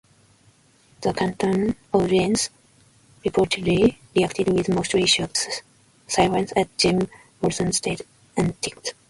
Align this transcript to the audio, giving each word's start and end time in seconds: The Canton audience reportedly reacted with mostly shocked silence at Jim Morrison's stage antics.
The 1.01 1.13
Canton 1.13 1.75
audience 1.93 2.49
reportedly 3.23 3.97
reacted 4.15 4.51
with 4.51 4.67
mostly 4.67 5.05
shocked 5.05 5.61
silence 6.07 6.51
at 6.55 6.75
Jim 6.75 7.07
Morrison's 7.39 7.77
stage 7.77 8.01
antics. 8.35 8.95